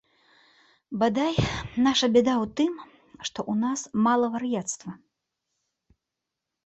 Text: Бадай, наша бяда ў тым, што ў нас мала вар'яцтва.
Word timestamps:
Бадай, 1.03 1.35
наша 1.87 2.09
бяда 2.15 2.33
ў 2.43 2.45
тым, 2.61 2.73
што 3.29 3.39
ў 3.51 3.67
нас 3.67 3.79
мала 4.09 4.27
вар'яцтва. 4.37 4.91